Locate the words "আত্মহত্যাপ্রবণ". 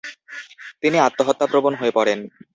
0.99-1.73